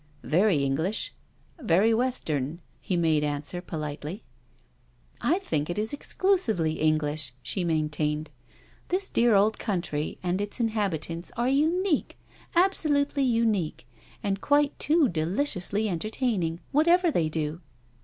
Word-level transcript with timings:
"Very 0.37 0.57
English— 0.63 1.13
very 1.59 1.93
Western," 1.93 2.59
he 2.79 2.97
made 2.97 3.23
answer 3.23 3.61
politely." 3.61 4.23
I 5.21 5.37
think 5.37 5.69
it 5.69 5.77
is 5.77 5.93
exclusively 5.93 6.79
English," 6.79 7.33
sh6 7.45 7.67
maintained." 7.67 8.31
This 8.89 9.11
dear 9.11 9.35
old 9.35 9.59
country 9.59 10.17
and 10.23 10.41
its 10.41 10.59
inhabitants 10.59 11.31
are 11.37 11.47
unique, 11.49 12.17
absolutely 12.55 13.21
unique, 13.21 13.87
and 14.23 14.41
quite 14.41 14.73
too 14.79 15.07
deliciously 15.07 15.87
entertaining, 15.87 16.61
whatever 16.71 17.11
they 17.11 17.29
do." 17.29 17.61